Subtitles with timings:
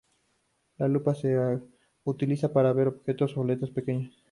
[0.79, 1.61] La lupa es
[2.05, 4.11] utilizada para ver objetos o letras pequeñas.